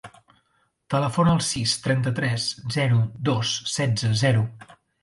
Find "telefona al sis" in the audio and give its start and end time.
0.93-1.75